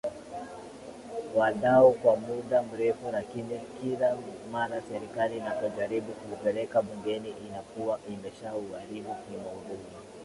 wadau 1.35 1.91
kwa 1.93 2.15
muda 2.15 2.63
mrefu 2.63 3.11
lakini 3.11 3.59
kila 3.81 4.17
mara 4.51 4.81
Serikali 4.81 5.37
inapojaribu 5.37 6.11
kuupeleka 6.13 6.81
Bungeni 6.81 7.29
inakuwa 7.49 7.99
imeshauharibu 8.13 9.15
kimaudhui 9.15 9.85